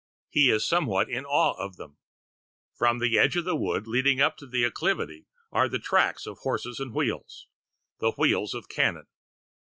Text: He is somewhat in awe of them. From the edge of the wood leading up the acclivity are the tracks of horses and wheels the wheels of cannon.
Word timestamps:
He 0.31 0.49
is 0.49 0.65
somewhat 0.67 1.11
in 1.11 1.25
awe 1.25 1.53
of 1.63 1.75
them. 1.75 1.97
From 2.73 2.97
the 2.97 3.19
edge 3.19 3.35
of 3.35 3.45
the 3.45 3.55
wood 3.55 3.85
leading 3.85 4.19
up 4.19 4.35
the 4.39 4.63
acclivity 4.65 5.27
are 5.51 5.69
the 5.69 5.77
tracks 5.77 6.25
of 6.25 6.39
horses 6.39 6.79
and 6.79 6.91
wheels 6.91 7.47
the 7.99 8.11
wheels 8.13 8.55
of 8.55 8.67
cannon. 8.67 9.05